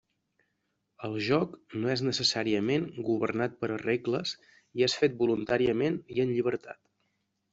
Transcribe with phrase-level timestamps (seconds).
[1.07, 1.51] El joc
[1.83, 4.33] no és necessàriament governat per regles
[4.81, 6.83] i és fet voluntàriament i en llibertat.